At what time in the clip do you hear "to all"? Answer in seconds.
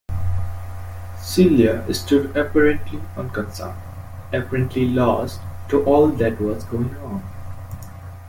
5.69-6.07